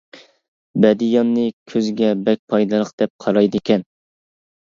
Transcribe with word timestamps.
بەدىياننى 0.85 1.43
كۆزگە 1.73 2.09
بەك 2.29 2.41
پايدىلىق 2.53 2.91
دەپ 3.03 3.13
قارايدىكەن. 3.27 3.85